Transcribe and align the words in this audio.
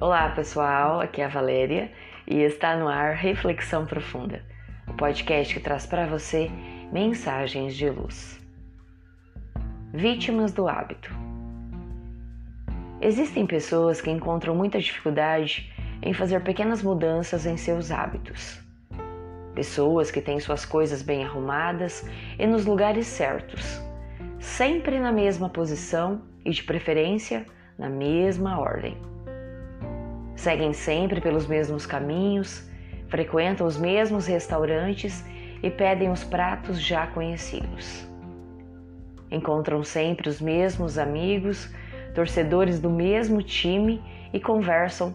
Olá 0.00 0.28
pessoal, 0.28 1.00
aqui 1.00 1.20
é 1.20 1.24
a 1.24 1.28
Valéria 1.28 1.90
e 2.24 2.36
está 2.36 2.76
no 2.76 2.86
ar 2.86 3.16
Reflexão 3.16 3.84
Profunda, 3.84 4.44
o 4.86 4.92
podcast 4.92 5.52
que 5.52 5.58
traz 5.58 5.86
para 5.86 6.06
você 6.06 6.48
mensagens 6.92 7.74
de 7.74 7.90
luz. 7.90 8.40
Vítimas 9.92 10.52
do 10.52 10.68
hábito. 10.68 11.12
Existem 13.00 13.44
pessoas 13.44 14.00
que 14.00 14.08
encontram 14.08 14.54
muita 14.54 14.78
dificuldade 14.78 15.68
em 16.00 16.14
fazer 16.14 16.44
pequenas 16.44 16.80
mudanças 16.80 17.44
em 17.44 17.56
seus 17.56 17.90
hábitos. 17.90 18.62
Pessoas 19.56 20.12
que 20.12 20.20
têm 20.20 20.38
suas 20.38 20.64
coisas 20.64 21.02
bem 21.02 21.24
arrumadas 21.24 22.08
e 22.38 22.46
nos 22.46 22.66
lugares 22.66 23.08
certos, 23.08 23.82
sempre 24.38 25.00
na 25.00 25.10
mesma 25.10 25.48
posição 25.48 26.22
e, 26.44 26.50
de 26.50 26.62
preferência, 26.62 27.44
na 27.76 27.88
mesma 27.88 28.60
ordem 28.60 28.96
seguem 30.48 30.72
sempre 30.72 31.20
pelos 31.20 31.46
mesmos 31.46 31.84
caminhos, 31.84 32.66
frequentam 33.08 33.66
os 33.66 33.76
mesmos 33.76 34.26
restaurantes 34.26 35.22
e 35.62 35.68
pedem 35.68 36.10
os 36.10 36.24
pratos 36.24 36.80
já 36.80 37.06
conhecidos. 37.06 38.08
Encontram 39.30 39.84
sempre 39.84 40.26
os 40.26 40.40
mesmos 40.40 40.96
amigos, 40.96 41.70
torcedores 42.14 42.80
do 42.80 42.88
mesmo 42.88 43.42
time 43.42 44.02
e 44.32 44.40
conversam 44.40 45.14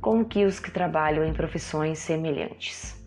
com 0.00 0.24
que 0.24 0.46
os 0.46 0.58
que 0.58 0.70
trabalham 0.70 1.26
em 1.26 1.34
profissões 1.34 1.98
semelhantes. 1.98 2.98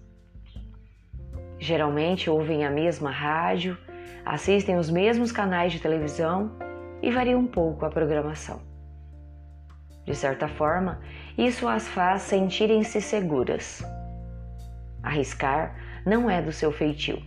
Geralmente 1.58 2.30
ouvem 2.30 2.64
a 2.64 2.70
mesma 2.70 3.10
rádio, 3.10 3.76
assistem 4.24 4.78
os 4.78 4.92
mesmos 4.92 5.32
canais 5.32 5.72
de 5.72 5.80
televisão 5.80 6.52
e 7.02 7.10
variam 7.10 7.40
um 7.40 7.48
pouco 7.48 7.84
a 7.84 7.90
programação. 7.90 8.73
De 10.06 10.16
certa 10.16 10.48
forma, 10.48 11.00
isso 11.38 11.68
as 11.68 11.88
faz 11.88 12.24
sentirem-se 12.24 13.00
seguras. 13.02 13.84
Arriscar 15.02 15.76
não 16.06 16.30
é 16.30 16.42
do 16.42 16.52
seu 16.52 16.72
feitio. 16.72 17.22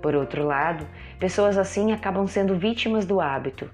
Por 0.00 0.14
outro 0.14 0.46
lado, 0.46 0.86
pessoas 1.18 1.58
assim 1.58 1.92
acabam 1.92 2.26
sendo 2.26 2.58
vítimas 2.58 3.04
do 3.04 3.20
hábito 3.20 3.70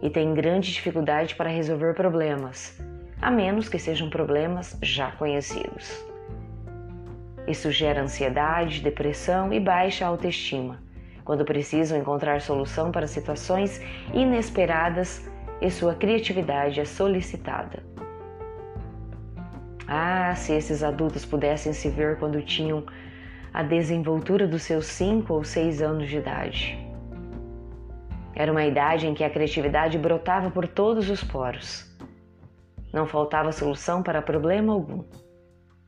e 0.00 0.08
têm 0.08 0.34
grande 0.34 0.72
dificuldade 0.72 1.34
para 1.34 1.50
resolver 1.50 1.94
problemas, 1.94 2.80
a 3.20 3.30
menos 3.30 3.68
que 3.68 3.78
sejam 3.78 4.08
problemas 4.08 4.78
já 4.82 5.10
conhecidos. 5.12 6.04
Isso 7.46 7.70
gera 7.72 8.02
ansiedade, 8.02 8.80
depressão 8.80 9.52
e 9.52 9.58
baixa 9.58 10.06
autoestima, 10.06 10.80
quando 11.24 11.44
precisam 11.44 11.98
encontrar 11.98 12.40
solução 12.40 12.92
para 12.92 13.06
situações 13.06 13.80
inesperadas 14.12 15.28
e 15.60 15.70
sua 15.70 15.94
criatividade 15.94 16.80
é 16.80 16.84
solicitada. 16.84 17.82
Ah, 19.86 20.34
se 20.34 20.52
esses 20.52 20.82
adultos 20.82 21.24
pudessem 21.24 21.72
se 21.72 21.88
ver 21.88 22.18
quando 22.18 22.40
tinham 22.42 22.84
a 23.52 23.62
desenvoltura 23.62 24.48
dos 24.48 24.62
seus 24.62 24.86
cinco 24.86 25.34
ou 25.34 25.44
seis 25.44 25.80
anos 25.82 26.08
de 26.08 26.16
idade. 26.16 26.78
Era 28.34 28.50
uma 28.50 28.64
idade 28.64 29.06
em 29.06 29.14
que 29.14 29.22
a 29.22 29.30
criatividade 29.30 29.96
brotava 29.96 30.50
por 30.50 30.66
todos 30.66 31.08
os 31.08 31.22
poros. 31.22 31.88
Não 32.92 33.06
faltava 33.06 33.52
solução 33.52 34.02
para 34.02 34.22
problema 34.22 34.72
algum. 34.72 35.04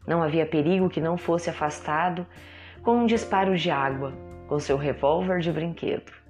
Não 0.06 0.22
havia 0.22 0.46
perigo 0.46 0.88
que 0.88 1.00
não 1.00 1.16
fosse 1.16 1.50
afastado 1.50 2.24
com 2.82 2.98
um 2.98 3.06
disparo 3.06 3.56
de 3.56 3.70
água, 3.70 4.12
com 4.46 4.60
seu 4.60 4.76
revólver 4.76 5.40
de 5.40 5.50
brinquedo. 5.50 6.25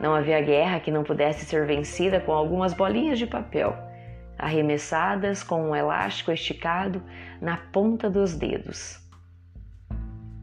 Não 0.00 0.14
havia 0.14 0.40
guerra 0.40 0.80
que 0.80 0.90
não 0.90 1.04
pudesse 1.04 1.44
ser 1.44 1.66
vencida 1.66 2.18
com 2.20 2.32
algumas 2.32 2.72
bolinhas 2.72 3.18
de 3.18 3.26
papel, 3.26 3.76
arremessadas 4.38 5.42
com 5.42 5.62
um 5.62 5.76
elástico 5.76 6.32
esticado 6.32 7.02
na 7.38 7.58
ponta 7.58 8.08
dos 8.08 8.34
dedos. 8.34 8.98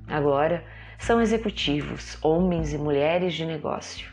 Agora 0.08 0.64
são 1.00 1.20
executivos, 1.20 2.24
homens 2.24 2.72
e 2.72 2.78
mulheres 2.78 3.34
de 3.34 3.46
negócio. 3.46 4.08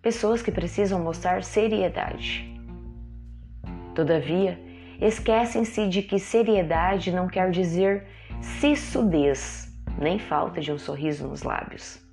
Pessoas 0.00 0.40
que 0.40 0.52
precisam 0.52 1.02
mostrar 1.02 1.42
seriedade. 1.42 2.48
Todavia, 3.92 4.56
esquecem-se 5.00 5.88
de 5.88 6.02
que 6.02 6.20
seriedade 6.20 7.10
não 7.10 7.26
quer 7.26 7.50
dizer 7.50 8.06
sissudez, 8.40 9.68
nem 9.98 10.16
falta 10.16 10.60
de 10.60 10.70
um 10.70 10.78
sorriso 10.78 11.26
nos 11.26 11.42
lábios. 11.42 12.07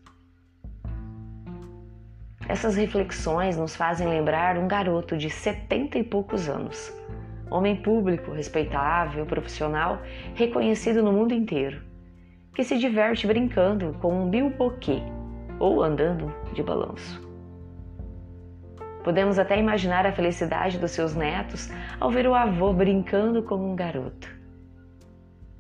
Essas 2.47 2.75
reflexões 2.75 3.57
nos 3.57 3.75
fazem 3.75 4.07
lembrar 4.07 4.55
um 4.57 4.67
garoto 4.67 5.17
de 5.17 5.31
setenta 5.31 5.97
e 5.97 6.03
poucos 6.03 6.47
anos, 6.47 6.93
homem 7.49 7.75
público, 7.75 8.31
respeitável, 8.31 9.25
profissional, 9.25 9.99
reconhecido 10.35 11.01
no 11.01 11.11
mundo 11.11 11.33
inteiro, 11.33 11.81
que 12.53 12.63
se 12.63 12.77
diverte 12.77 13.25
brincando 13.25 13.97
com 13.99 14.13
um 14.13 14.29
bilboquê 14.29 15.01
ou 15.59 15.81
andando 15.81 16.31
de 16.53 16.61
balanço. 16.61 17.19
Podemos 19.03 19.39
até 19.39 19.59
imaginar 19.59 20.05
a 20.05 20.11
felicidade 20.11 20.77
dos 20.77 20.91
seus 20.91 21.15
netos 21.15 21.71
ao 21.99 22.11
ver 22.11 22.27
o 22.27 22.35
avô 22.35 22.71
brincando 22.73 23.41
como 23.41 23.71
um 23.71 23.75
garoto. 23.75 24.29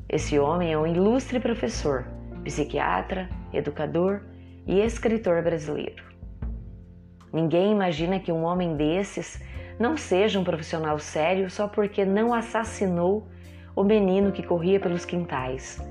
Esse 0.07 0.37
homem 0.37 0.71
é 0.71 0.77
um 0.77 0.85
ilustre 0.85 1.39
professor, 1.39 2.05
psiquiatra, 2.43 3.27
educador 3.51 4.21
e 4.67 4.79
escritor 4.79 5.41
brasileiro. 5.41 6.14
Ninguém 7.35 7.73
imagina 7.73 8.17
que 8.17 8.31
um 8.31 8.43
homem 8.45 8.77
desses 8.77 9.43
não 9.77 9.97
seja 9.97 10.39
um 10.39 10.43
profissional 10.45 10.97
sério 10.97 11.49
só 11.49 11.67
porque 11.67 12.05
não 12.05 12.33
assassinou 12.33 13.27
o 13.75 13.83
menino 13.83 14.31
que 14.31 14.41
corria 14.41 14.79
pelos 14.79 15.03
quintais, 15.03 15.85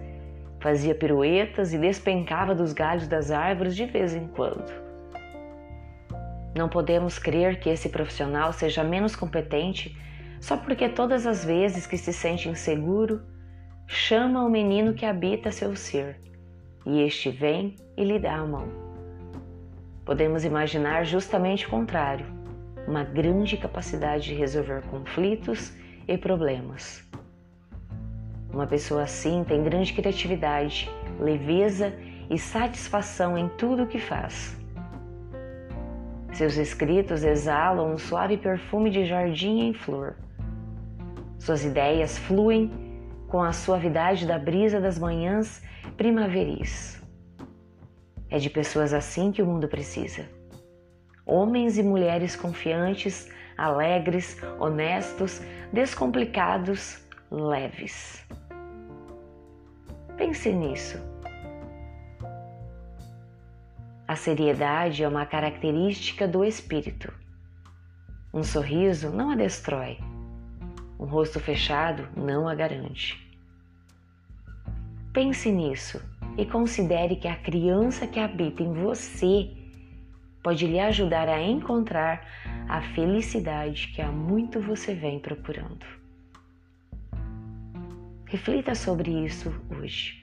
fazia 0.58 0.94
piruetas 0.94 1.74
e 1.74 1.78
despencava 1.78 2.54
dos 2.54 2.72
galhos 2.72 3.06
das 3.06 3.30
árvores 3.30 3.76
de 3.76 3.84
vez 3.84 4.14
em 4.14 4.26
quando. 4.28 4.72
Não 6.56 6.66
podemos 6.66 7.18
crer 7.18 7.60
que 7.60 7.68
esse 7.68 7.90
profissional 7.90 8.50
seja 8.50 8.82
menos 8.82 9.14
competente 9.14 9.94
só 10.40 10.56
porque 10.56 10.88
todas 10.88 11.26
as 11.26 11.44
vezes 11.44 11.86
que 11.86 11.98
se 11.98 12.14
sente 12.14 12.48
inseguro, 12.48 13.20
chama 13.86 14.42
o 14.42 14.48
menino 14.48 14.94
que 14.94 15.04
habita 15.04 15.52
seu 15.52 15.76
ser 15.76 16.18
e 16.86 17.02
este 17.02 17.28
vem 17.28 17.76
e 17.98 18.02
lhe 18.02 18.18
dá 18.18 18.36
a 18.36 18.46
mão. 18.46 18.93
Podemos 20.04 20.44
imaginar 20.44 21.04
justamente 21.04 21.66
o 21.66 21.70
contrário, 21.70 22.26
uma 22.86 23.02
grande 23.02 23.56
capacidade 23.56 24.24
de 24.24 24.34
resolver 24.34 24.82
conflitos 24.82 25.72
e 26.06 26.18
problemas. 26.18 27.02
Uma 28.52 28.66
pessoa 28.66 29.04
assim 29.04 29.42
tem 29.44 29.64
grande 29.64 29.94
criatividade, 29.94 30.90
leveza 31.18 31.94
e 32.28 32.38
satisfação 32.38 33.38
em 33.38 33.48
tudo 33.48 33.84
o 33.84 33.86
que 33.86 33.98
faz. 33.98 34.56
Seus 36.32 36.56
escritos 36.56 37.24
exalam 37.24 37.94
um 37.94 37.98
suave 37.98 38.36
perfume 38.36 38.90
de 38.90 39.06
jardim 39.06 39.68
em 39.68 39.72
flor. 39.72 40.16
Suas 41.38 41.64
ideias 41.64 42.18
fluem 42.18 42.70
com 43.28 43.42
a 43.42 43.52
suavidade 43.52 44.26
da 44.26 44.38
brisa 44.38 44.80
das 44.80 44.98
manhãs 44.98 45.62
primaveris. 45.96 47.03
É 48.34 48.38
de 48.40 48.50
pessoas 48.50 48.92
assim 48.92 49.30
que 49.30 49.40
o 49.40 49.46
mundo 49.46 49.68
precisa. 49.68 50.28
Homens 51.24 51.78
e 51.78 51.84
mulheres 51.84 52.34
confiantes, 52.34 53.30
alegres, 53.56 54.36
honestos, 54.58 55.40
descomplicados, 55.72 56.98
leves. 57.30 58.26
Pense 60.16 60.52
nisso. 60.52 60.98
A 64.08 64.16
seriedade 64.16 65.04
é 65.04 65.08
uma 65.08 65.24
característica 65.24 66.26
do 66.26 66.44
espírito. 66.44 67.14
Um 68.32 68.42
sorriso 68.42 69.10
não 69.10 69.30
a 69.30 69.36
destrói. 69.36 69.96
Um 70.98 71.04
rosto 71.04 71.38
fechado 71.38 72.08
não 72.16 72.48
a 72.48 72.54
garante. 72.56 73.16
Pense 75.12 75.52
nisso 75.52 76.02
e 76.36 76.44
considere 76.44 77.16
que 77.16 77.28
a 77.28 77.36
criança 77.36 78.06
que 78.06 78.18
habita 78.18 78.62
em 78.62 78.72
você 78.72 79.50
pode 80.42 80.66
lhe 80.66 80.78
ajudar 80.78 81.28
a 81.28 81.40
encontrar 81.40 82.26
a 82.68 82.82
felicidade 82.94 83.88
que 83.88 84.02
há 84.02 84.10
muito 84.10 84.60
você 84.60 84.94
vem 84.94 85.18
procurando. 85.18 85.86
Reflita 88.26 88.74
sobre 88.74 89.10
isso 89.24 89.54
hoje. 89.70 90.22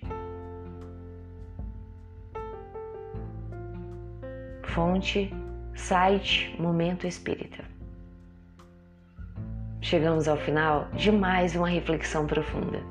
Fonte, 4.63 5.33
site 5.75 6.55
Momento 6.59 7.07
Espírita. 7.07 7.63
Chegamos 9.81 10.27
ao 10.27 10.37
final 10.37 10.89
de 10.91 11.11
mais 11.11 11.55
uma 11.55 11.67
reflexão 11.67 12.27
profunda. 12.27 12.90